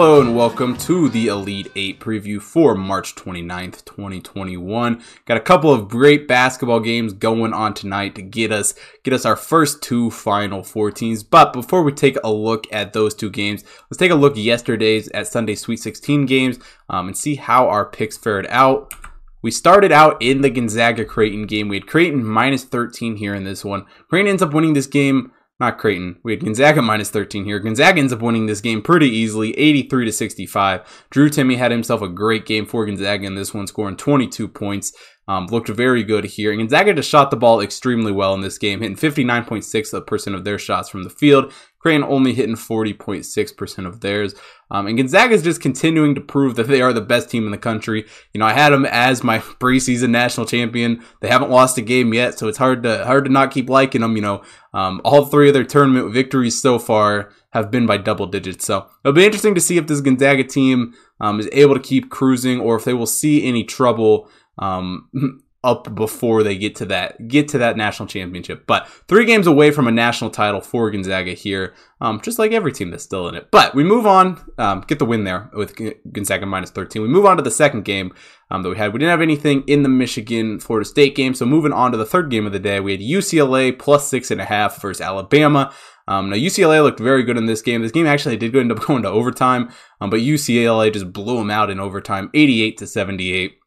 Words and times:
Hello 0.00 0.20
and 0.20 0.36
welcome 0.36 0.76
to 0.76 1.08
the 1.08 1.26
Elite 1.26 1.72
8 1.74 1.98
preview 1.98 2.40
for 2.40 2.76
March 2.76 3.16
29th, 3.16 3.84
2021. 3.84 5.02
Got 5.24 5.36
a 5.36 5.40
couple 5.40 5.72
of 5.72 5.88
great 5.88 6.28
basketball 6.28 6.78
games 6.78 7.12
going 7.12 7.52
on 7.52 7.74
tonight 7.74 8.14
to 8.14 8.22
get 8.22 8.52
us 8.52 8.74
get 9.02 9.12
us 9.12 9.24
our 9.24 9.34
first 9.34 9.82
two 9.82 10.12
final 10.12 10.62
four 10.62 10.92
teams. 10.92 11.24
But 11.24 11.52
before 11.52 11.82
we 11.82 11.90
take 11.90 12.16
a 12.22 12.30
look 12.30 12.72
at 12.72 12.92
those 12.92 13.12
two 13.12 13.28
games, 13.28 13.64
let's 13.90 13.98
take 13.98 14.12
a 14.12 14.14
look 14.14 14.36
yesterday's 14.36 15.08
at 15.08 15.26
Sunday 15.26 15.56
Sweet 15.56 15.80
16 15.80 16.26
games 16.26 16.60
um, 16.88 17.08
and 17.08 17.16
see 17.16 17.34
how 17.34 17.68
our 17.68 17.84
picks 17.84 18.16
fared 18.16 18.46
out. 18.50 18.94
We 19.42 19.50
started 19.50 19.90
out 19.90 20.22
in 20.22 20.42
the 20.42 20.50
Gonzaga 20.50 21.04
Creighton 21.06 21.46
game. 21.46 21.66
We 21.66 21.74
had 21.74 21.88
Creighton 21.88 22.24
minus 22.24 22.62
13 22.62 23.16
here 23.16 23.34
in 23.34 23.42
this 23.42 23.64
one. 23.64 23.84
Creighton 24.08 24.30
ends 24.30 24.42
up 24.42 24.54
winning 24.54 24.74
this 24.74 24.86
game 24.86 25.32
not 25.60 25.78
Creighton. 25.78 26.18
We 26.22 26.32
had 26.32 26.44
Gonzaga 26.44 26.82
minus 26.82 27.10
13 27.10 27.44
here. 27.44 27.58
Gonzaga 27.58 27.98
ends 27.98 28.12
up 28.12 28.22
winning 28.22 28.46
this 28.46 28.60
game 28.60 28.80
pretty 28.80 29.08
easily, 29.08 29.58
83 29.58 30.04
to 30.04 30.12
65. 30.12 31.06
Drew 31.10 31.28
Timme 31.28 31.56
had 31.56 31.72
himself 31.72 32.00
a 32.00 32.08
great 32.08 32.46
game 32.46 32.64
for 32.64 32.86
Gonzaga 32.86 33.26
in 33.26 33.34
this 33.34 33.52
one, 33.52 33.66
scoring 33.66 33.96
22 33.96 34.46
points. 34.46 34.92
Um, 35.26 35.46
looked 35.46 35.68
very 35.68 36.04
good 36.04 36.24
here. 36.24 36.52
And 36.52 36.60
Gonzaga 36.60 36.94
just 36.94 37.10
shot 37.10 37.30
the 37.30 37.36
ball 37.36 37.60
extremely 37.60 38.12
well 38.12 38.34
in 38.34 38.40
this 38.40 38.56
game, 38.56 38.80
hitting 38.80 38.96
59.6% 38.96 40.34
of 40.34 40.44
their 40.44 40.58
shots 40.58 40.88
from 40.88 41.02
the 41.02 41.10
field. 41.10 41.52
Creighton 41.78 42.04
only 42.04 42.34
hitting 42.34 42.56
40.6% 42.56 43.86
of 43.86 44.00
theirs. 44.00 44.34
Um, 44.70 44.86
and 44.86 44.96
Gonzaga 44.96 45.34
is 45.34 45.42
just 45.42 45.60
continuing 45.60 46.14
to 46.14 46.20
prove 46.20 46.56
that 46.56 46.68
they 46.68 46.82
are 46.82 46.92
the 46.92 47.00
best 47.00 47.30
team 47.30 47.44
in 47.44 47.52
the 47.52 47.58
country. 47.58 48.04
You 48.32 48.40
know, 48.40 48.46
I 48.46 48.52
had 48.52 48.70
them 48.70 48.84
as 48.84 49.22
my 49.22 49.38
preseason 49.60 50.10
national 50.10 50.46
champion. 50.46 51.02
They 51.20 51.28
haven't 51.28 51.50
lost 51.50 51.78
a 51.78 51.82
game 51.82 52.12
yet, 52.12 52.38
so 52.38 52.48
it's 52.48 52.58
hard 52.58 52.82
to 52.82 53.04
hard 53.04 53.24
to 53.24 53.30
not 53.30 53.50
keep 53.50 53.70
liking 53.70 54.00
them. 54.00 54.16
You 54.16 54.22
know, 54.22 54.42
um, 54.74 55.00
all 55.04 55.24
three 55.24 55.48
of 55.48 55.54
their 55.54 55.64
tournament 55.64 56.12
victories 56.12 56.60
so 56.60 56.78
far 56.78 57.32
have 57.50 57.70
been 57.70 57.86
by 57.86 57.96
double 57.96 58.26
digits. 58.26 58.66
So 58.66 58.86
it'll 59.04 59.14
be 59.14 59.24
interesting 59.24 59.54
to 59.54 59.60
see 59.60 59.78
if 59.78 59.86
this 59.86 60.00
Gonzaga 60.00 60.44
team 60.44 60.94
um, 61.20 61.40
is 61.40 61.48
able 61.52 61.74
to 61.74 61.80
keep 61.80 62.10
cruising 62.10 62.60
or 62.60 62.76
if 62.76 62.84
they 62.84 62.94
will 62.94 63.06
see 63.06 63.44
any 63.44 63.64
trouble 63.64 64.28
um, 64.58 65.08
up 65.64 65.92
before 65.96 66.44
they 66.44 66.56
get 66.56 66.76
to 66.76 66.86
that 66.86 67.26
get 67.26 67.48
to 67.48 67.58
that 67.58 67.76
national 67.76 68.08
championship. 68.08 68.64
But 68.66 68.86
three 69.08 69.24
games 69.24 69.46
away 69.46 69.72
from 69.72 69.88
a 69.88 69.92
national 69.92 70.30
title 70.30 70.60
for 70.60 70.90
Gonzaga 70.90 71.32
here, 71.32 71.74
um, 72.00 72.20
just 72.20 72.38
like 72.38 72.52
every 72.52 72.72
team 72.72 72.90
that's 72.90 73.02
still 73.02 73.28
in 73.28 73.34
it. 73.34 73.50
But 73.50 73.74
we 73.74 73.82
move 73.82 74.06
on, 74.06 74.40
um, 74.56 74.84
get 74.86 75.00
the 75.00 75.04
win 75.04 75.24
there 75.24 75.50
with 75.52 75.76
Gonzaga 76.12 76.46
minus 76.46 76.70
13. 76.70 77.02
We 77.02 77.08
move 77.08 77.26
on 77.26 77.36
to 77.38 77.42
the 77.42 77.50
second 77.50 77.84
game 77.84 78.14
um, 78.50 78.62
that 78.62 78.68
we 78.68 78.76
had. 78.76 78.92
We 78.92 79.00
didn't 79.00 79.10
have 79.10 79.20
anything 79.20 79.64
in 79.66 79.82
the 79.82 79.88
Michigan 79.88 80.60
Florida 80.60 80.88
State 80.88 81.16
game, 81.16 81.34
so 81.34 81.44
moving 81.44 81.72
on 81.72 81.90
to 81.90 81.98
the 81.98 82.06
third 82.06 82.30
game 82.30 82.46
of 82.46 82.52
the 82.52 82.60
day, 82.60 82.78
we 82.78 82.92
had 82.92 83.00
UCLA 83.00 83.76
plus 83.76 84.08
six 84.08 84.30
and 84.30 84.40
a 84.40 84.44
half 84.44 84.80
versus 84.80 85.00
Alabama. 85.00 85.72
Um, 86.06 86.30
now 86.30 86.36
UCLA 86.36 86.82
looked 86.82 87.00
very 87.00 87.22
good 87.24 87.36
in 87.36 87.46
this 87.46 87.62
game. 87.62 87.82
This 87.82 87.92
game 87.92 88.06
actually 88.06 88.36
did 88.36 88.56
end 88.56 88.72
up 88.72 88.80
going 88.86 89.02
to 89.02 89.10
overtime, 89.10 89.70
um, 90.00 90.08
but 90.08 90.20
UCLA 90.20 90.92
just 90.92 91.12
blew 91.12 91.36
them 91.36 91.50
out 91.50 91.68
in 91.68 91.80
overtime, 91.80 92.30
88 92.32 92.78
to 92.78 92.86
78. 92.86 93.58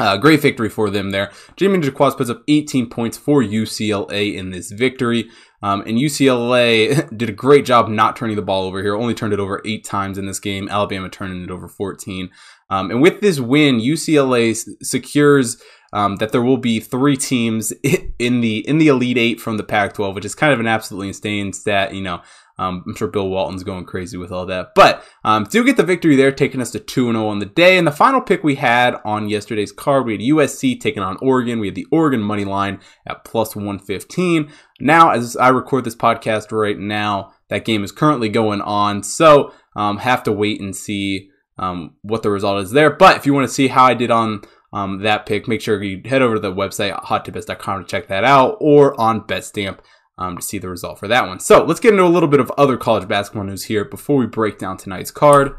Uh, 0.00 0.16
great 0.16 0.40
victory 0.40 0.70
for 0.70 0.88
them 0.88 1.10
there. 1.10 1.30
Jamin 1.56 1.84
Jaquez 1.84 2.14
puts 2.14 2.30
up 2.30 2.42
18 2.48 2.88
points 2.88 3.18
for 3.18 3.42
UCLA 3.42 4.34
in 4.34 4.50
this 4.50 4.72
victory. 4.72 5.28
Um, 5.62 5.82
and 5.82 5.98
UCLA 5.98 7.06
did 7.16 7.28
a 7.28 7.32
great 7.32 7.66
job 7.66 7.88
not 7.88 8.16
turning 8.16 8.36
the 8.36 8.42
ball 8.42 8.64
over 8.64 8.82
here. 8.82 8.96
Only 8.96 9.12
turned 9.12 9.34
it 9.34 9.40
over 9.40 9.60
eight 9.66 9.84
times 9.84 10.16
in 10.16 10.24
this 10.24 10.40
game. 10.40 10.70
Alabama 10.70 11.10
turning 11.10 11.44
it 11.44 11.50
over 11.50 11.68
14. 11.68 12.30
Um, 12.70 12.90
and 12.90 13.02
with 13.02 13.20
this 13.20 13.40
win, 13.40 13.78
UCLA 13.78 14.52
s- 14.52 14.70
secures 14.82 15.62
um, 15.92 16.16
that 16.16 16.32
there 16.32 16.42
will 16.42 16.56
be 16.56 16.80
three 16.80 17.16
teams 17.16 17.72
in 18.18 18.40
the 18.40 18.66
in 18.66 18.78
the 18.78 18.88
Elite 18.88 19.18
Eight 19.18 19.40
from 19.40 19.58
the 19.58 19.64
Pac-12, 19.64 20.14
which 20.14 20.24
is 20.24 20.34
kind 20.34 20.52
of 20.52 20.60
an 20.60 20.66
absolutely 20.66 21.08
insane 21.08 21.52
stat. 21.52 21.94
You 21.94 22.00
know, 22.00 22.22
um, 22.60 22.84
I'm 22.86 22.94
sure 22.94 23.08
Bill 23.08 23.30
Walton's 23.30 23.64
going 23.64 23.86
crazy 23.86 24.18
with 24.18 24.30
all 24.30 24.44
that. 24.44 24.74
But 24.74 25.02
um, 25.24 25.44
do 25.44 25.64
get 25.64 25.78
the 25.78 25.82
victory 25.82 26.14
there, 26.14 26.30
taking 26.30 26.60
us 26.60 26.70
to 26.72 26.78
2 26.78 27.10
0 27.10 27.26
on 27.26 27.38
the 27.38 27.46
day. 27.46 27.78
And 27.78 27.86
the 27.86 27.90
final 27.90 28.20
pick 28.20 28.44
we 28.44 28.56
had 28.56 28.96
on 29.02 29.30
yesterday's 29.30 29.72
card, 29.72 30.04
we 30.04 30.12
had 30.12 30.20
USC 30.20 30.78
taking 30.78 31.02
on 31.02 31.16
Oregon. 31.22 31.58
We 31.58 31.68
had 31.68 31.74
the 31.74 31.86
Oregon 31.90 32.20
money 32.20 32.44
line 32.44 32.78
at 33.06 33.24
plus 33.24 33.56
115. 33.56 34.52
Now, 34.78 35.10
as 35.10 35.38
I 35.38 35.48
record 35.48 35.84
this 35.84 35.96
podcast 35.96 36.52
right 36.52 36.78
now, 36.78 37.32
that 37.48 37.64
game 37.64 37.82
is 37.82 37.92
currently 37.92 38.28
going 38.28 38.60
on. 38.60 39.02
So, 39.04 39.54
um, 39.74 39.96
have 39.96 40.22
to 40.24 40.32
wait 40.32 40.60
and 40.60 40.76
see 40.76 41.30
um, 41.58 41.94
what 42.02 42.22
the 42.22 42.30
result 42.30 42.62
is 42.62 42.72
there. 42.72 42.90
But 42.90 43.16
if 43.16 43.24
you 43.24 43.32
want 43.32 43.48
to 43.48 43.54
see 43.54 43.68
how 43.68 43.84
I 43.84 43.94
did 43.94 44.10
on 44.10 44.42
um, 44.74 44.98
that 44.98 45.24
pick, 45.24 45.48
make 45.48 45.62
sure 45.62 45.82
you 45.82 46.02
head 46.04 46.20
over 46.20 46.34
to 46.34 46.40
the 46.40 46.52
website, 46.52 46.94
hottipbets.com 47.04 47.84
to 47.84 47.88
check 47.88 48.08
that 48.08 48.24
out, 48.24 48.58
or 48.60 49.00
on 49.00 49.22
BetStamp 49.22 49.78
um, 50.20 50.36
to 50.36 50.42
see 50.42 50.58
the 50.58 50.68
result 50.68 50.98
for 50.98 51.08
that 51.08 51.26
one. 51.26 51.40
So 51.40 51.64
let's 51.64 51.80
get 51.80 51.92
into 51.92 52.04
a 52.04 52.08
little 52.08 52.28
bit 52.28 52.40
of 52.40 52.52
other 52.56 52.76
college 52.76 53.08
basketball 53.08 53.44
news 53.44 53.64
here 53.64 53.84
before 53.84 54.18
we 54.18 54.26
break 54.26 54.58
down 54.58 54.76
tonight's 54.76 55.10
card. 55.10 55.54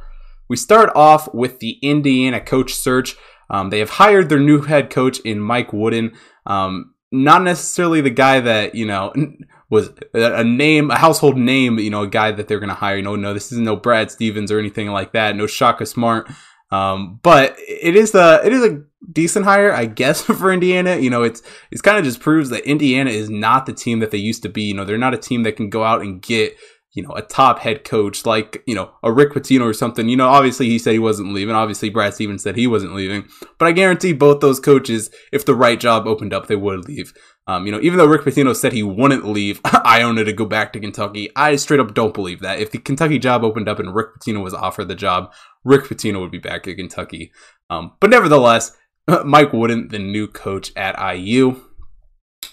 We 0.48 0.56
start 0.56 0.92
off 0.96 1.34
with 1.34 1.60
the 1.60 1.80
Indiana 1.82 2.40
coach 2.40 2.74
search. 2.74 3.16
Um, 3.50 3.70
they 3.70 3.80
have 3.80 3.90
hired 3.90 4.30
their 4.30 4.40
new 4.40 4.62
head 4.62 4.90
coach 4.90 5.20
in 5.22 5.40
Mike 5.40 5.74
Wooden. 5.74 6.12
Um, 6.46 6.94
not 7.12 7.44
necessarily 7.44 8.02
the 8.02 8.10
guy 8.10 8.40
that 8.40 8.76
you 8.76 8.86
know 8.86 9.14
was 9.70 9.92
a 10.14 10.44
name, 10.44 10.92
a 10.92 10.98
household 10.98 11.38
name. 11.38 11.80
You 11.80 11.90
know, 11.90 12.04
a 12.04 12.08
guy 12.08 12.32
that 12.32 12.48
they're 12.48 12.60
going 12.60 12.70
to 12.70 12.76
hire. 12.76 12.98
You 12.98 13.02
know, 13.02 13.16
no, 13.16 13.34
this 13.34 13.52
isn't 13.52 13.66
no 13.66 13.76
Brad 13.76 14.12
Stevens 14.12 14.52
or 14.52 14.60
anything 14.60 14.90
like 14.90 15.14
that. 15.14 15.36
No 15.36 15.48
Shaka 15.48 15.86
Smart. 15.86 16.30
Um, 16.72 17.20
but 17.22 17.56
it 17.60 17.96
is 17.96 18.16
a 18.16 18.42
it 18.46 18.54
is 18.54 18.64
a 18.64 18.84
decent 19.12 19.46
hire, 19.46 19.74
I 19.74 19.86
guess, 19.86 20.22
for 20.22 20.52
Indiana. 20.52 20.98
You 20.98 21.10
know, 21.10 21.24
it's 21.24 21.42
it's 21.70 21.82
kind 21.82 21.98
of 21.98 22.04
just 22.04 22.20
proves 22.20 22.50
that 22.50 22.66
Indiana 22.66 23.10
is 23.10 23.30
not 23.30 23.66
the 23.66 23.74
team 23.74 24.00
that 24.00 24.12
they 24.12 24.18
used 24.18 24.44
to 24.44 24.50
be. 24.50 24.64
You 24.64 24.74
know, 24.74 24.86
they're 24.86 24.98
not 24.98 25.14
a 25.14 25.18
team 25.18 25.44
that 25.44 25.56
can 25.56 25.70
go 25.70 25.84
out 25.84 26.02
and 26.02 26.22
get 26.22 26.56
you 26.94 27.02
know 27.02 27.12
a 27.12 27.22
top 27.22 27.60
head 27.60 27.86
coach 27.86 28.26
like 28.26 28.62
you 28.66 28.76
know 28.76 28.92
a 29.04 29.12
Rick 29.12 29.32
Pitino 29.32 29.62
or 29.62 29.74
something. 29.74 30.10
You 30.10 30.18
know, 30.18 30.28
obviously 30.28 30.68
he 30.68 30.80
said 30.80 30.94
he 30.94 31.00
wasn't 31.00 31.34
leaving. 31.34 31.56
Obviously 31.56 31.90
Brad 31.90 32.14
Stevens 32.14 32.44
said 32.44 32.56
he 32.56 32.68
wasn't 32.68 32.96
leaving. 32.96 33.28
But 33.58 33.68
I 33.68 33.72
guarantee 33.72 34.14
both 34.14 34.40
those 34.40 34.60
coaches, 34.60 35.10
if 35.32 35.46
the 35.46 35.56
right 35.56 35.80
job 35.80 36.08
opened 36.08 36.34
up, 36.34 36.48
they 36.48 36.56
would 36.56 36.88
leave. 36.88 37.14
Um, 37.48 37.66
you 37.66 37.72
know, 37.72 37.82
even 37.82 37.98
though 37.98 38.06
Rick 38.06 38.22
Pitino 38.22 38.56
said 38.56 38.72
he 38.72 38.84
wouldn't 38.84 39.26
leave 39.26 39.60
Iona 39.66 40.24
to 40.24 40.34
go 40.34 40.46
back 40.46 40.74
to 40.74 40.80
Kentucky, 40.80 41.30
I 41.36 41.56
straight 41.56 41.80
up 41.80 41.94
don't 41.94 42.14
believe 42.14 42.40
that. 42.42 42.60
If 42.60 42.72
the 42.72 42.78
Kentucky 42.78 43.20
job 43.20 43.44
opened 43.44 43.68
up 43.68 43.80
and 43.80 43.96
Rick 43.96 44.16
Pitino 44.20 44.44
was 44.44 44.54
offered 44.54 44.88
the 44.88 44.96
job, 44.96 45.34
Rick 45.64 45.86
Pitino 45.86 46.20
would 46.22 46.32
be 46.32 46.38
back 46.38 46.68
at 46.68 46.78
Kentucky. 46.78 47.32
Um, 47.70 47.94
but 48.00 48.10
nevertheless, 48.10 48.78
Mike 49.26 49.54
Wooden, 49.54 49.90
the 49.90 50.00
new 50.00 50.28
coach 50.28 50.72
at 50.76 51.00
IU. 51.16 51.62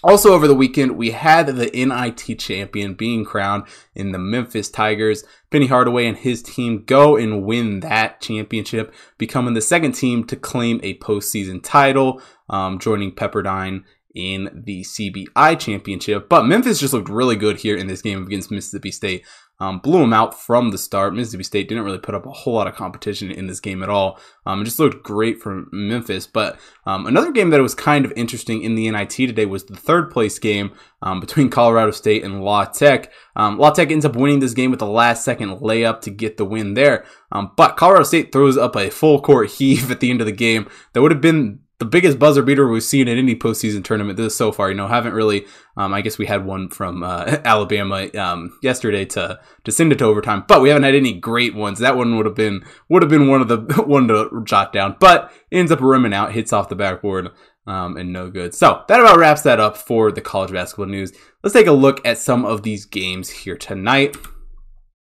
Also, 0.01 0.31
over 0.31 0.47
the 0.47 0.55
weekend, 0.55 0.97
we 0.97 1.11
had 1.11 1.47
the 1.47 1.69
NIT 1.73 2.39
champion 2.39 2.93
being 2.93 3.25
crowned 3.25 3.65
in 3.95 4.11
the 4.13 4.17
Memphis 4.17 4.69
Tigers. 4.69 5.25
Penny 5.51 5.67
Hardaway 5.67 6.05
and 6.05 6.17
his 6.17 6.41
team 6.41 6.83
go 6.85 7.17
and 7.17 7.43
win 7.43 7.81
that 7.81 8.21
championship, 8.21 8.93
becoming 9.17 9.55
the 9.55 9.61
second 9.61 9.93
team 9.93 10.23
to 10.27 10.37
claim 10.37 10.79
a 10.83 10.97
postseason 10.99 11.61
title, 11.61 12.21
um, 12.49 12.79
joining 12.79 13.11
Pepperdine 13.13 13.83
in 14.15 14.63
the 14.65 14.83
CBI 14.83 15.59
championship. 15.59 16.29
But 16.29 16.45
Memphis 16.45 16.79
just 16.79 16.93
looked 16.93 17.09
really 17.09 17.35
good 17.35 17.57
here 17.57 17.77
in 17.77 17.87
this 17.87 18.01
game 18.01 18.25
against 18.25 18.51
Mississippi 18.51 18.91
State. 18.91 19.25
Um, 19.61 19.79
blew 19.79 19.99
them 19.99 20.13
out 20.13 20.39
from 20.39 20.71
the 20.71 20.77
start. 20.77 21.13
Mississippi 21.13 21.43
State 21.43 21.67
didn't 21.67 21.83
really 21.83 21.99
put 21.99 22.15
up 22.15 22.25
a 22.25 22.31
whole 22.31 22.53
lot 22.53 22.67
of 22.67 22.75
competition 22.75 23.29
in 23.29 23.47
this 23.47 23.59
game 23.59 23.83
at 23.83 23.89
all. 23.89 24.17
Um, 24.45 24.61
it 24.61 24.65
just 24.65 24.79
looked 24.79 25.03
great 25.03 25.41
for 25.41 25.65
Memphis. 25.73 26.25
But 26.25 26.57
um, 26.85 27.05
another 27.05 27.33
game 27.33 27.49
that 27.49 27.61
was 27.61 27.75
kind 27.75 28.05
of 28.05 28.13
interesting 28.15 28.63
in 28.63 28.75
the 28.75 28.89
NIT 28.89 29.11
today 29.11 29.45
was 29.45 29.65
the 29.65 29.75
third 29.75 30.11
place 30.11 30.39
game 30.39 30.71
um, 31.01 31.19
between 31.19 31.49
Colorado 31.49 31.91
State 31.91 32.23
and 32.23 32.41
La 32.41 32.65
Tech. 32.65 33.11
Um, 33.35 33.57
La 33.57 33.71
Tech 33.71 33.91
ends 33.91 34.05
up 34.05 34.15
winning 34.15 34.39
this 34.39 34.53
game 34.53 34.71
with 34.71 34.79
the 34.79 34.87
last 34.87 35.25
second 35.25 35.59
layup 35.59 35.99
to 36.01 36.09
get 36.09 36.37
the 36.37 36.45
win 36.45 36.73
there. 36.73 37.05
Um, 37.33 37.51
but 37.57 37.75
Colorado 37.75 38.05
State 38.05 38.31
throws 38.31 38.57
up 38.57 38.77
a 38.77 38.89
full 38.89 39.19
court 39.19 39.51
heave 39.57 39.91
at 39.91 39.99
the 39.99 40.09
end 40.09 40.21
of 40.21 40.25
the 40.25 40.31
game 40.31 40.69
that 40.93 41.01
would 41.01 41.11
have 41.11 41.21
been 41.21 41.59
the 41.79 41.85
biggest 41.85 42.19
buzzer 42.19 42.43
beater 42.43 42.67
we've 42.67 42.83
seen 42.83 43.07
in 43.07 43.17
any 43.17 43.35
postseason 43.35 43.83
tournament 43.83 44.17
this 44.17 44.35
so 44.35 44.51
far. 44.51 44.69
You 44.69 44.75
know, 44.75 44.87
haven't 44.87 45.13
really. 45.13 45.45
Um, 45.77 45.93
I 45.93 46.01
guess 46.01 46.17
we 46.17 46.25
had 46.25 46.45
one 46.45 46.69
from 46.69 47.03
uh, 47.03 47.37
Alabama 47.45 48.09
um, 48.15 48.57
yesterday 48.61 49.05
to 49.05 49.39
to 49.63 49.71
send 49.71 49.91
it 49.91 49.99
to 49.99 50.05
overtime, 50.05 50.43
but 50.47 50.61
we 50.61 50.69
haven't 50.69 50.83
had 50.83 50.95
any 50.95 51.13
great 51.13 51.55
ones. 51.55 51.79
That 51.79 51.95
one 51.95 52.17
would 52.17 52.25
have 52.25 52.35
been 52.35 52.65
would 52.89 53.01
have 53.01 53.09
been 53.09 53.29
one 53.29 53.41
of 53.41 53.47
the 53.47 53.57
one 53.87 54.07
to 54.09 54.41
jot 54.43 54.73
down, 54.73 54.97
but 54.99 55.31
ends 55.51 55.71
up 55.71 55.81
rimming 55.81 56.13
out, 56.13 56.33
hits 56.33 56.53
off 56.53 56.69
the 56.69 56.75
backboard. 56.75 57.29
Um, 57.65 57.97
and 57.97 58.11
no 58.11 58.31
good. 58.31 58.55
So 58.55 58.83
that 58.87 58.99
about 58.99 59.19
wraps 59.19 59.43
that 59.43 59.59
up 59.59 59.77
for 59.77 60.11
the 60.11 60.21
college 60.21 60.51
basketball 60.51 60.87
news. 60.87 61.13
Let's 61.43 61.53
take 61.53 61.67
a 61.67 61.71
look 61.71 62.03
at 62.03 62.17
some 62.17 62.43
of 62.43 62.63
these 62.63 62.85
games 62.85 63.29
here 63.29 63.55
tonight. 63.55 64.17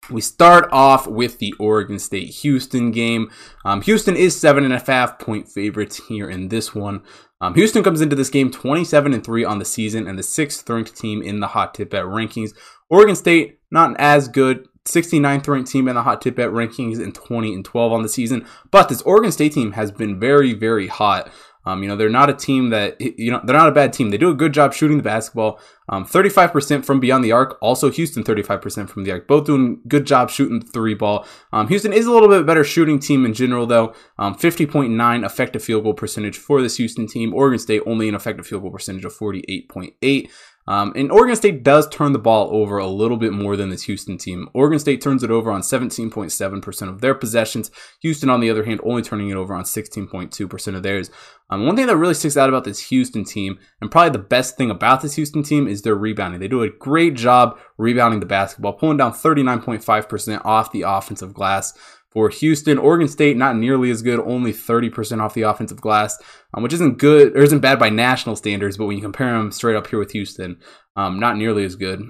We 0.09 0.21
start 0.21 0.67
off 0.71 1.07
with 1.07 1.39
the 1.39 1.53
Oregon 1.59 1.97
State 1.97 2.29
Houston 2.35 2.91
game. 2.91 3.31
Um, 3.63 3.81
Houston 3.83 4.15
is 4.15 4.39
seven 4.39 4.65
and 4.65 4.73
a 4.73 4.79
half 4.79 5.17
point 5.17 5.47
favorites 5.47 6.01
here 6.07 6.29
in 6.29 6.49
this 6.49 6.75
one. 6.75 7.03
Um, 7.39 7.55
Houston 7.55 7.83
comes 7.83 8.01
into 8.01 8.15
this 8.15 8.29
game 8.29 8.51
27 8.51 9.13
and 9.13 9.23
3 9.23 9.43
on 9.43 9.59
the 9.59 9.65
season 9.65 10.07
and 10.07 10.17
the 10.17 10.23
sixth 10.23 10.69
ranked 10.69 10.95
team 10.95 11.21
in 11.21 11.39
the 11.39 11.47
hot 11.47 11.73
tip 11.73 11.89
bet 11.89 12.05
rankings. 12.05 12.51
Oregon 12.89 13.15
State, 13.15 13.59
not 13.71 13.95
as 13.99 14.27
good. 14.27 14.67
69th 14.85 15.47
ranked 15.47 15.71
team 15.71 15.87
in 15.87 15.95
the 15.95 16.03
hot 16.03 16.21
tip 16.21 16.35
bet 16.35 16.49
rankings 16.49 17.01
and 17.01 17.15
20 17.15 17.53
and 17.53 17.65
12 17.65 17.91
on 17.91 18.03
the 18.03 18.09
season. 18.09 18.45
But 18.71 18.89
this 18.89 19.01
Oregon 19.03 19.31
State 19.31 19.53
team 19.53 19.73
has 19.73 19.91
been 19.91 20.19
very, 20.19 20.53
very 20.53 20.87
hot. 20.87 21.31
Um, 21.65 21.81
you 21.81 21.87
know, 21.87 21.95
they're 21.95 22.09
not 22.09 22.29
a 22.29 22.33
team 22.33 22.69
that, 22.69 22.99
you 22.99 23.31
know, 23.31 23.41
they're 23.43 23.57
not 23.57 23.69
a 23.69 23.73
bad 23.73 23.93
team. 23.93 24.09
They 24.09 24.17
do 24.17 24.29
a 24.29 24.35
good 24.35 24.53
job 24.53 24.73
shooting 24.73 24.97
the 24.97 25.03
basketball. 25.03 25.59
Um, 25.89 26.05
35% 26.05 26.85
from 26.85 26.99
beyond 26.99 27.23
the 27.23 27.31
arc. 27.31 27.57
Also, 27.61 27.89
Houston 27.89 28.23
35% 28.23 28.89
from 28.89 29.03
the 29.03 29.11
arc. 29.11 29.27
Both 29.27 29.45
doing 29.45 29.79
good 29.87 30.05
job 30.05 30.29
shooting 30.29 30.59
the 30.59 30.65
three 30.65 30.93
ball. 30.93 31.25
Um, 31.51 31.67
Houston 31.67 31.93
is 31.93 32.05
a 32.05 32.11
little 32.11 32.29
bit 32.29 32.45
better 32.45 32.63
shooting 32.63 32.99
team 32.99 33.25
in 33.25 33.33
general, 33.33 33.65
though. 33.65 33.93
50.9 34.19 34.99
um, 34.99 35.23
effective 35.23 35.63
field 35.63 35.83
goal 35.83 35.93
percentage 35.93 36.37
for 36.37 36.61
this 36.61 36.77
Houston 36.77 37.07
team. 37.07 37.33
Oregon 37.33 37.59
State 37.59 37.81
only 37.85 38.09
an 38.09 38.15
effective 38.15 38.47
field 38.47 38.61
goal 38.61 38.71
percentage 38.71 39.05
of 39.05 39.13
48.8. 39.13 40.29
Um, 40.67 40.93
and 40.95 41.11
Oregon 41.11 41.35
State 41.35 41.63
does 41.63 41.89
turn 41.89 42.13
the 42.13 42.19
ball 42.19 42.49
over 42.51 42.77
a 42.77 42.87
little 42.87 43.17
bit 43.17 43.33
more 43.33 43.55
than 43.57 43.69
this 43.69 43.83
Houston 43.83 44.17
team. 44.17 44.47
Oregon 44.53 44.79
State 44.79 45.01
turns 45.01 45.23
it 45.23 45.31
over 45.31 45.51
on 45.51 45.61
17.7% 45.61 46.89
of 46.89 47.01
their 47.01 47.13
possessions. 47.13 47.69
Houston, 48.01 48.29
on 48.29 48.39
the 48.39 48.49
other 48.49 48.63
hand, 48.63 48.79
only 48.83 49.01
turning 49.01 49.29
it 49.29 49.35
over 49.35 49.53
on 49.53 49.63
16.2% 49.63 50.75
of 50.75 50.83
theirs. 50.83 51.11
Um, 51.49 51.65
one 51.65 51.75
thing 51.75 51.87
that 51.87 51.97
really 51.97 52.13
sticks 52.13 52.37
out 52.37 52.49
about 52.49 52.63
this 52.63 52.87
Houston 52.87 53.25
team, 53.25 53.59
and 53.81 53.91
probably 53.91 54.11
the 54.11 54.19
best 54.19 54.57
thing 54.57 54.71
about 54.71 55.01
this 55.01 55.15
Houston 55.15 55.43
team, 55.43 55.67
is 55.67 55.81
their 55.81 55.95
rebounding. 55.95 56.39
They 56.39 56.47
do 56.47 56.63
a 56.63 56.69
great 56.69 57.15
job 57.15 57.59
rebounding 57.77 58.21
the 58.21 58.25
basketball, 58.25 58.73
pulling 58.73 58.97
down 58.97 59.13
39.5% 59.13 60.45
off 60.45 60.71
the 60.71 60.83
offensive 60.83 61.33
glass 61.33 61.73
for 62.13 62.29
Houston. 62.29 62.77
Oregon 62.77 63.07
State, 63.07 63.35
not 63.35 63.57
nearly 63.57 63.89
as 63.89 64.01
good, 64.01 64.19
only 64.19 64.53
30% 64.53 65.19
off 65.21 65.33
the 65.33 65.41
offensive 65.41 65.81
glass, 65.81 66.17
um, 66.53 66.63
which 66.63 66.73
isn't 66.73 66.99
good 66.99 67.35
or 67.35 67.41
isn't 67.41 67.59
bad 67.59 67.79
by 67.79 67.89
national 67.89 68.35
standards, 68.35 68.77
but 68.77 68.85
when 68.85 68.95
you 68.95 69.01
compare 69.01 69.37
them 69.37 69.51
straight 69.51 69.75
up 69.75 69.87
here 69.87 69.99
with 69.99 70.11
Houston, 70.11 70.59
um, 70.95 71.19
not 71.19 71.37
nearly 71.37 71.65
as 71.65 71.75
good. 71.75 72.01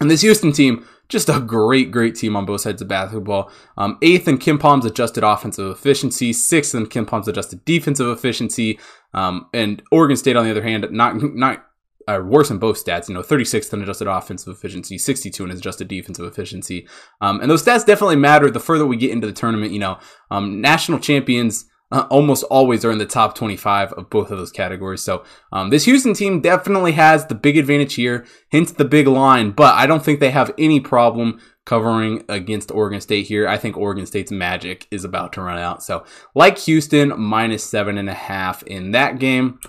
And 0.00 0.10
this 0.10 0.22
Houston 0.22 0.52
team, 0.52 0.86
just 1.08 1.28
a 1.28 1.38
great, 1.38 1.90
great 1.90 2.14
team 2.14 2.34
on 2.34 2.46
both 2.46 2.62
sides 2.62 2.80
of 2.80 2.88
basketball. 2.88 3.50
Um, 3.76 3.98
eighth 4.02 4.26
in 4.26 4.38
KenPom's 4.38 4.86
adjusted 4.86 5.22
offensive 5.22 5.70
efficiency, 5.70 6.32
sixth 6.32 6.74
in 6.74 6.86
KenPom's 6.86 7.28
adjusted 7.28 7.64
defensive 7.64 8.08
efficiency. 8.08 8.80
Um, 9.12 9.46
and 9.52 9.82
Oregon 9.92 10.16
State, 10.16 10.36
on 10.36 10.44
the 10.44 10.50
other 10.50 10.62
hand, 10.62 10.88
not 10.90 11.16
not 11.34 11.66
are 12.08 12.24
worse 12.24 12.50
in 12.50 12.58
both 12.58 12.82
stats. 12.82 13.08
You 13.08 13.14
know, 13.14 13.22
36th 13.22 13.72
in 13.72 13.82
adjusted 13.82 14.08
offensive 14.08 14.54
efficiency, 14.54 14.98
62 14.98 15.44
in 15.44 15.50
adjusted 15.50 15.88
defensive 15.88 16.26
efficiency. 16.26 16.86
Um, 17.20 17.40
and 17.40 17.50
those 17.50 17.64
stats 17.64 17.86
definitely 17.86 18.16
matter 18.16 18.50
the 18.50 18.60
further 18.60 18.86
we 18.86 18.96
get 18.96 19.10
into 19.10 19.26
the 19.26 19.32
tournament. 19.32 19.72
You 19.72 19.80
know, 19.80 19.98
um, 20.30 20.60
national 20.60 20.98
champions 20.98 21.66
uh, 21.92 22.06
almost 22.10 22.42
always 22.44 22.84
are 22.84 22.90
in 22.90 22.98
the 22.98 23.06
top 23.06 23.34
25 23.34 23.92
of 23.92 24.08
both 24.08 24.30
of 24.30 24.38
those 24.38 24.50
categories. 24.50 25.02
So 25.02 25.24
um, 25.52 25.68
this 25.68 25.84
Houston 25.84 26.14
team 26.14 26.40
definitely 26.40 26.92
has 26.92 27.26
the 27.26 27.34
big 27.34 27.58
advantage 27.58 27.94
here, 27.94 28.24
hence 28.50 28.72
the 28.72 28.86
big 28.86 29.06
line. 29.06 29.50
But 29.50 29.74
I 29.74 29.86
don't 29.86 30.02
think 30.02 30.18
they 30.18 30.30
have 30.30 30.54
any 30.56 30.80
problem 30.80 31.38
covering 31.66 32.24
against 32.28 32.72
Oregon 32.72 33.00
State 33.00 33.26
here. 33.26 33.46
I 33.46 33.58
think 33.58 33.76
Oregon 33.76 34.06
State's 34.06 34.32
magic 34.32 34.88
is 34.90 35.04
about 35.04 35.34
to 35.34 35.42
run 35.42 35.58
out. 35.58 35.82
So 35.82 36.04
like 36.34 36.58
Houston, 36.60 37.12
minus 37.20 37.62
seven 37.62 37.98
and 37.98 38.08
a 38.08 38.14
half 38.14 38.62
in 38.64 38.92
that 38.92 39.18
game. 39.18 39.60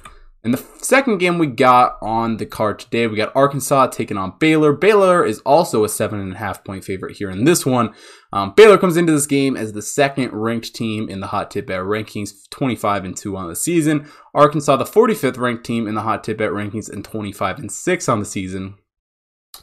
And 0.43 0.53
the 0.53 0.65
second 0.79 1.19
game 1.19 1.37
we 1.37 1.47
got 1.47 1.97
on 2.01 2.35
the 2.35 2.45
card 2.45 2.77
today, 2.77 3.07
we 3.07 3.15
got 3.15 3.33
Arkansas 3.33 3.87
taking 3.87 4.17
on 4.17 4.33
Baylor. 4.39 4.73
Baylor 4.73 5.25
is 5.25 5.39
also 5.39 5.85
a 5.85 5.89
seven 5.89 6.19
and 6.19 6.33
a 6.33 6.37
half 6.37 6.65
point 6.65 6.83
favorite 6.83 7.15
here 7.15 7.29
in 7.29 7.45
this 7.45 7.65
one. 7.65 7.93
Um, 8.33 8.53
Baylor 8.53 8.77
comes 8.77 8.97
into 8.97 9.13
this 9.13 9.25
game 9.25 9.55
as 9.55 9.71
the 9.71 9.81
second 9.81 10.33
ranked 10.33 10.75
team 10.75 11.07
in 11.07 11.21
the 11.21 11.27
Hot 11.27 11.49
Tip 11.49 11.67
Bet 11.67 11.79
rankings, 11.79 12.49
25 12.49 13.05
and 13.05 13.15
2 13.15 13.37
on 13.37 13.47
the 13.47 13.55
season. 13.55 14.09
Arkansas, 14.33 14.75
the 14.75 14.83
45th 14.83 15.37
ranked 15.37 15.65
team 15.65 15.87
in 15.87 15.95
the 15.95 16.01
Hot 16.01 16.25
Tip 16.25 16.39
Bet 16.39 16.51
rankings, 16.51 16.91
and 16.91 17.05
25 17.05 17.59
and 17.59 17.71
6 17.71 18.09
on 18.09 18.19
the 18.19 18.25
season. 18.25 18.75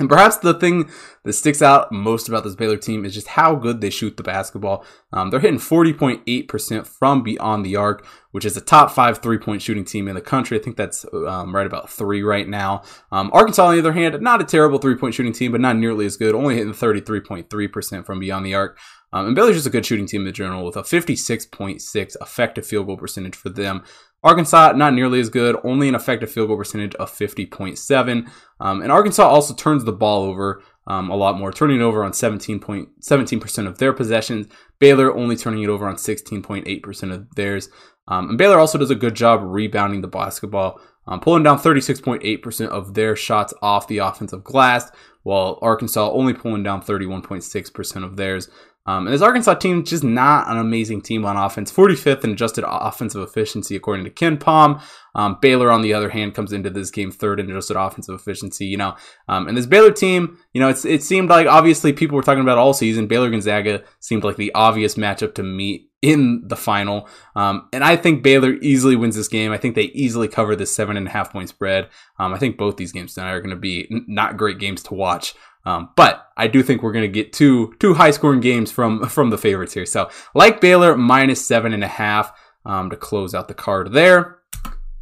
And 0.00 0.08
perhaps 0.08 0.38
the 0.38 0.55
thing 0.55 0.91
that 1.25 1.35
sticks 1.35 1.61
out 1.61 1.93
most 1.93 2.26
about 2.26 2.43
this 2.43 2.55
Baylor 2.55 2.79
team 2.79 3.05
is 3.05 3.12
just 3.12 3.29
how 3.29 3.55
good 3.55 3.82
they 3.82 3.91
shoot 3.91 4.17
the 4.17 4.23
basketball. 4.23 4.85
Um, 5.12 5.29
they're 5.29 5.41
hitting 5.41 5.61
40.8% 5.61 6.87
from 6.87 7.23
beyond 7.23 7.67
the 7.67 7.76
arc, 7.76 8.06
which 8.31 8.47
is 8.47 8.56
a 8.56 8.62
top 8.62 8.91
five 8.91 9.19
three 9.19 9.37
point 9.37 9.61
shooting 9.61 9.85
team 9.85 10.08
in 10.08 10.14
the 10.14 10.23
country. 10.23 10.58
I 10.58 10.62
think 10.62 10.79
that's 10.79 11.05
um, 11.12 11.55
right 11.55 11.67
about 11.67 11.91
three 11.91 12.23
right 12.23 12.49
now. 12.49 12.82
Um, 13.12 13.31
Arkansas, 13.35 13.67
on 13.67 13.75
the 13.75 13.81
other 13.81 13.93
hand, 13.93 14.19
not 14.23 14.41
a 14.41 14.44
terrible 14.44 14.79
three 14.79 14.97
point 14.97 15.14
shooting 15.14 15.35
team, 15.35 15.52
but 15.52 15.61
not 15.61 15.76
nearly 15.76 16.06
as 16.06 16.17
good, 16.17 16.35
only 16.35 16.56
hitting 16.56 16.73
33.3% 16.73 18.06
from 18.06 18.19
beyond 18.19 18.46
the 18.46 18.55
arc. 18.55 18.79
Um, 19.12 19.26
and 19.26 19.37
Baylor's 19.37 19.56
just 19.56 19.67
a 19.67 19.70
good 19.70 19.85
shooting 19.85 20.06
team 20.06 20.26
in 20.26 20.32
general 20.32 20.64
with 20.64 20.76
a 20.76 20.82
56.6 20.82 22.17
effective 22.23 22.67
field 22.67 22.87
goal 22.87 22.96
percentage 22.96 23.37
for 23.37 23.50
them. 23.50 23.82
Arkansas, 24.22 24.72
not 24.72 24.94
nearly 24.94 25.20
as 25.20 25.31
good, 25.31 25.56
only 25.64 25.88
an 25.88 25.94
effective 25.94 26.31
field 26.31 26.49
goal 26.49 26.58
percentage 26.58 26.94
of 26.96 27.11
50.7. 27.11 28.28
Um, 28.61 28.82
and 28.82 28.93
Arkansas 28.93 29.26
also 29.26 29.55
turns 29.55 29.84
the 29.84 29.93
ball 29.93 30.25
over 30.25 30.62
um, 30.87 31.11
a 31.11 31.17
lot 31.17 31.38
more, 31.38 31.52
turning 31.52 31.81
it 31.81 31.82
over 31.82 32.05
on 32.05 32.12
17.17% 32.12 33.67
of 33.67 33.78
their 33.78 33.93
possessions. 33.93 34.46
Baylor 34.78 35.17
only 35.17 35.37
turning 35.37 35.62
it 35.62 35.69
over 35.69 35.88
on 35.88 35.96
16.8% 35.96 37.14
of 37.14 37.34
theirs. 37.34 37.69
Um, 38.08 38.31
and 38.31 38.38
Baylor 38.38 38.58
also 38.58 38.76
does 38.76 38.90
a 38.90 38.96
good 38.96 39.14
job 39.14 39.40
rebounding 39.43 40.00
the 40.00 40.08
basketball, 40.08 40.81
um, 41.06 41.20
pulling 41.20 41.44
down 41.44 41.58
36.8% 41.58 42.69
of 42.69 42.94
their 42.94 43.14
shots 43.14 43.55
off 43.62 43.88
the 43.88 43.99
offensive 43.99 44.43
glass, 44.43 44.90
while 45.22 45.58
Arkansas 45.62 46.11
only 46.11 46.34
pulling 46.34 46.62
down 46.62 46.82
31.6% 46.82 48.05
of 48.05 48.17
theirs. 48.17 48.49
Um, 48.87 49.06
and 49.06 49.15
this 49.15 49.23
Arkansas 49.23 49.55
team 49.55 49.85
just 49.85 50.03
not 50.03 50.49
an 50.49 50.56
amazing 50.56 51.03
team 51.03 51.25
on 51.25 51.37
offense. 51.37 51.71
45th 51.71 52.25
in 52.25 52.31
adjusted 52.31 52.65
offensive 52.67 53.23
efficiency 53.23 53.77
according 53.77 54.05
to 54.05 54.11
KenPom. 54.11 54.82
Um, 55.15 55.38
Baylor, 55.41 55.71
on 55.71 55.82
the 55.82 55.93
other 55.93 56.09
hand, 56.09 56.35
comes 56.35 56.53
into 56.53 56.71
this 56.71 56.91
game 56.91 57.11
third 57.11 57.41
in 57.41 57.50
adjusted 57.50 57.79
offensive 57.79 58.15
efficiency. 58.15 58.67
You 58.67 58.79
know, 58.79 58.97
um, 59.29 59.49
and 59.49 59.56
this 59.56 59.67
Baylor 59.67 59.93
team, 59.93 60.38
you 60.53 60.61
know, 60.61 60.69
it 60.69 61.03
seemed 61.03 61.29
like 61.29 61.47
obviously 61.47 61.93
people 61.93 62.17
were 62.17 62.23
talking 62.23 62.43
about 62.43 62.59
all 62.59 62.73
season. 62.73 63.06
Baylor 63.06 63.31
Gonzaga 63.31 63.85
seemed 64.00 64.25
like 64.25 64.37
the 64.37 64.53
obvious 64.55 64.94
matchup 64.94 65.35
to 65.35 65.43
meet 65.43 65.91
in 66.03 66.43
the 66.47 66.56
final. 66.56 67.09
Um, 67.37 67.69
and 67.73 67.85
I 67.85 67.97
think 67.97 68.23
Baylor 68.23 68.55
easily 68.62 68.97
wins 68.97 69.17
this 69.17 69.29
game. 69.29 69.53
I 69.53 69.59
think 69.59 69.75
they 69.75 69.85
easily 69.85 70.29
cover 70.29 70.56
this 70.56 70.75
seven 70.75 70.97
and 70.97 71.06
a 71.06 71.11
half 71.11 71.32
point 71.32 71.50
spread. 71.50 71.88
Um, 72.19 72.32
I 72.32 72.38
think 72.38 72.56
both 72.56 72.77
these 72.77 72.93
games 72.93 73.15
tonight 73.15 73.32
are 73.32 73.41
going 73.41 73.50
to 73.50 73.56
be 73.56 73.87
n- 73.91 74.06
not 74.09 74.37
great 74.37 74.59
games 74.59 74.82
to 74.85 74.94
watch. 74.94 75.35
Um, 75.65 75.91
but 75.97 76.27
I 76.37 76.47
do 76.47 76.62
think 76.62 76.83
we're 76.83 76.93
going 76.93 77.05
to 77.05 77.09
get 77.09 77.33
two 77.33 77.75
two 77.79 77.95
high 77.95 78.11
scoring 78.11 78.41
games 78.41 78.73
from 78.73 79.05
from 79.09 79.31
the 79.31 79.39
favorites 79.39 79.75
here. 79.75 79.87
So 79.87 80.11
like 80.35 80.61
Baylor 80.61 80.97
minus 80.97 81.45
seven 81.45 81.73
and 81.73 81.85
a 81.85 81.89
half 81.89 82.33
um, 82.65 82.91
to 82.91 82.97
close 82.97 83.35
out 83.35 83.49
the 83.49 83.55
card 83.55 83.93
there. 83.93 84.39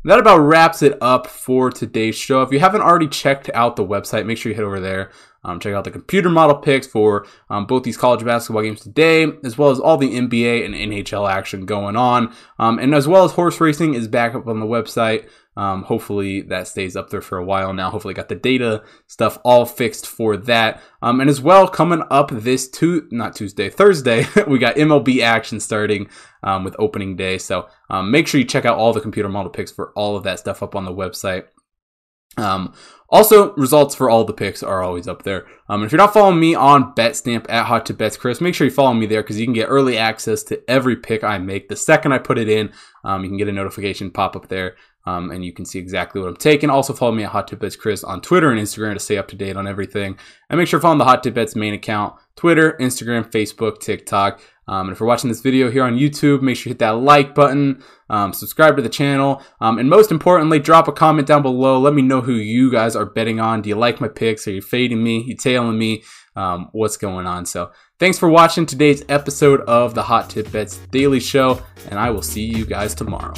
That 0.04 0.20
about 0.20 0.38
wraps 0.38 0.82
it 0.82 0.96
up 1.00 1.26
for 1.26 1.70
today's 1.70 2.16
show. 2.16 2.42
If 2.42 2.52
you 2.52 2.60
haven't 2.60 2.82
already 2.82 3.08
checked 3.08 3.50
out 3.52 3.76
the 3.76 3.84
website, 3.84 4.26
make 4.26 4.38
sure 4.38 4.50
you 4.50 4.56
head 4.56 4.64
over 4.64 4.80
there. 4.80 5.10
Um, 5.44 5.60
check 5.60 5.74
out 5.74 5.84
the 5.84 5.90
computer 5.90 6.30
model 6.30 6.56
picks 6.56 6.86
for 6.86 7.26
um, 7.50 7.66
both 7.66 7.82
these 7.82 7.96
college 7.96 8.24
basketball 8.24 8.62
games 8.62 8.80
today, 8.80 9.26
as 9.44 9.58
well 9.58 9.70
as 9.70 9.80
all 9.80 9.96
the 9.96 10.18
NBA 10.18 10.64
and 10.64 10.74
NHL 10.74 11.30
action 11.30 11.66
going 11.66 11.96
on. 11.96 12.34
Um, 12.58 12.78
and 12.78 12.94
as 12.94 13.08
well 13.08 13.24
as 13.24 13.32
horse 13.32 13.60
racing 13.60 13.94
is 13.94 14.08
back 14.08 14.34
up 14.34 14.46
on 14.46 14.60
the 14.60 14.66
website. 14.66 15.28
Um, 15.58 15.82
hopefully 15.82 16.42
that 16.42 16.68
stays 16.68 16.94
up 16.94 17.10
there 17.10 17.20
for 17.20 17.36
a 17.36 17.44
while 17.44 17.72
now. 17.72 17.90
Hopefully 17.90 18.14
got 18.14 18.28
the 18.28 18.36
data 18.36 18.84
stuff 19.08 19.38
all 19.44 19.66
fixed 19.66 20.06
for 20.06 20.36
that. 20.36 20.80
Um, 21.02 21.20
and 21.20 21.28
as 21.28 21.40
well, 21.40 21.66
coming 21.66 22.04
up 22.12 22.30
this 22.30 22.68
two 22.68 23.08
not 23.10 23.34
Tuesday, 23.34 23.68
Thursday, 23.68 24.24
we 24.46 24.60
got 24.60 24.76
MLB 24.76 25.20
action 25.20 25.58
starting 25.58 26.08
um, 26.44 26.62
with 26.62 26.76
opening 26.78 27.16
day. 27.16 27.38
So 27.38 27.66
um, 27.90 28.12
make 28.12 28.28
sure 28.28 28.38
you 28.38 28.46
check 28.46 28.66
out 28.66 28.78
all 28.78 28.92
the 28.92 29.00
computer 29.00 29.28
model 29.28 29.50
picks 29.50 29.72
for 29.72 29.92
all 29.96 30.16
of 30.16 30.22
that 30.22 30.38
stuff 30.38 30.62
up 30.62 30.76
on 30.76 30.84
the 30.84 30.94
website. 30.94 31.46
Um, 32.36 32.72
also, 33.10 33.54
results 33.54 33.96
for 33.96 34.08
all 34.08 34.24
the 34.24 34.32
picks 34.34 34.62
are 34.62 34.82
always 34.82 35.08
up 35.08 35.22
there. 35.24 35.46
Um, 35.68 35.82
if 35.82 35.90
you're 35.90 35.98
not 35.98 36.12
following 36.12 36.38
me 36.38 36.54
on 36.54 36.94
BetStamp 36.94 37.46
at 37.48 37.66
Hot 37.66 37.84
Tip 37.86 37.96
Bets 37.96 38.16
Chris, 38.16 38.40
make 38.40 38.54
sure 38.54 38.66
you 38.66 38.70
follow 38.70 38.94
me 38.94 39.06
there 39.06 39.22
because 39.22 39.40
you 39.40 39.46
can 39.46 39.54
get 39.54 39.66
early 39.66 39.96
access 39.96 40.44
to 40.44 40.62
every 40.70 40.94
pick 40.94 41.24
I 41.24 41.38
make. 41.38 41.68
The 41.68 41.74
second 41.74 42.12
I 42.12 42.18
put 42.18 42.38
it 42.38 42.48
in, 42.48 42.70
um, 43.02 43.24
you 43.24 43.30
can 43.30 43.38
get 43.38 43.48
a 43.48 43.52
notification 43.52 44.10
pop 44.10 44.36
up 44.36 44.48
there 44.48 44.76
um, 45.06 45.30
and 45.30 45.44
you 45.44 45.52
can 45.52 45.64
see 45.64 45.78
exactly 45.78 46.20
what 46.20 46.28
I'm 46.28 46.36
taking. 46.36 46.70
Also, 46.70 46.92
follow 46.92 47.12
me 47.12 47.24
at 47.24 47.30
Hot 47.30 47.48
Tip 47.48 47.60
Bets 47.60 47.76
Chris 47.76 48.04
on 48.04 48.20
Twitter 48.20 48.50
and 48.50 48.60
Instagram 48.60 48.94
to 48.94 49.00
stay 49.00 49.16
up 49.16 49.28
to 49.28 49.36
date 49.36 49.56
on 49.56 49.66
everything. 49.66 50.18
And 50.50 50.58
make 50.58 50.68
sure 50.68 50.78
to 50.78 50.82
follow 50.82 50.98
the 50.98 51.04
Hot 51.04 51.22
Tip 51.22 51.34
Bets 51.34 51.56
main 51.56 51.74
account 51.74 52.14
Twitter, 52.36 52.76
Instagram, 52.78 53.30
Facebook, 53.30 53.80
TikTok. 53.80 54.40
Um, 54.68 54.88
and 54.88 54.92
if 54.92 55.00
you're 55.00 55.06
watching 55.06 55.30
this 55.30 55.40
video 55.40 55.70
here 55.70 55.82
on 55.82 55.96
YouTube, 55.96 56.42
make 56.42 56.56
sure 56.56 56.68
you 56.68 56.74
hit 56.74 56.80
that 56.80 56.98
like 56.98 57.34
button, 57.34 57.82
um, 58.10 58.34
subscribe 58.34 58.76
to 58.76 58.82
the 58.82 58.90
channel, 58.90 59.42
um, 59.62 59.78
and 59.78 59.88
most 59.88 60.10
importantly, 60.10 60.58
drop 60.58 60.88
a 60.88 60.92
comment 60.92 61.26
down 61.26 61.40
below. 61.40 61.80
Let 61.80 61.94
me 61.94 62.02
know 62.02 62.20
who 62.20 62.34
you 62.34 62.70
guys 62.70 62.94
are 62.94 63.06
betting 63.06 63.40
on. 63.40 63.62
Do 63.62 63.70
you 63.70 63.76
like 63.76 63.98
my 63.98 64.08
picks? 64.08 64.46
Are 64.46 64.52
you 64.52 64.60
fading 64.60 65.02
me? 65.02 65.22
You 65.22 65.36
tailing 65.36 65.78
me? 65.78 66.02
Um, 66.36 66.68
what's 66.72 66.98
going 66.98 67.26
on? 67.26 67.46
So 67.46 67.72
thanks 67.98 68.18
for 68.18 68.28
watching 68.28 68.66
today's 68.66 69.02
episode 69.08 69.62
of 69.62 69.94
the 69.94 70.02
Hot 70.02 70.28
Tip 70.28 70.52
Bets 70.52 70.76
Daily 70.90 71.20
Show, 71.20 71.62
and 71.88 71.98
I 71.98 72.10
will 72.10 72.22
see 72.22 72.44
you 72.44 72.66
guys 72.66 72.94
tomorrow. 72.94 73.32